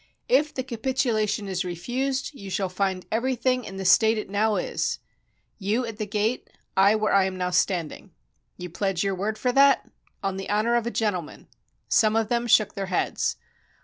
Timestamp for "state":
3.85-4.17